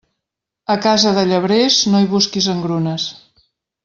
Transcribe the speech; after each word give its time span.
A 0.75 0.77
casa 0.85 1.11
de 1.17 1.25
llebrers, 1.31 1.77
no 1.93 2.01
hi 2.05 2.11
busquis 2.17 2.47
engrunes. 2.55 3.07